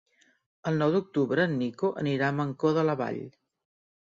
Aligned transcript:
El 0.71 0.79
nou 0.83 0.95
d'octubre 0.95 1.45
en 1.49 1.53
Nico 1.59 1.91
anirà 2.05 2.31
a 2.31 2.35
Mancor 2.39 2.75
de 2.79 2.87
la 2.89 2.97
Vall. 3.05 3.23